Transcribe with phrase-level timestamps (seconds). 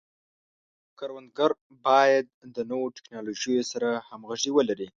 [0.97, 1.57] کروندګري
[1.87, 4.87] باید د نوو ټکنالوژیو سره همغږي ولري.